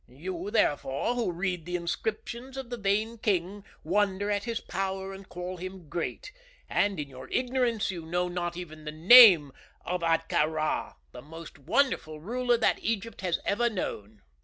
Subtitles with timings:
[0.09, 5.29] You, therefore, who read the inscriptions of the vain king wonder at his power and
[5.29, 6.31] call him great;
[6.67, 9.51] and, in your ignorance, you know not even the name
[9.85, 14.23] of Ahtka Rā, the most wonderful ruler that Egypt has ever known."